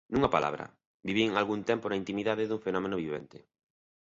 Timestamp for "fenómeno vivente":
2.65-3.37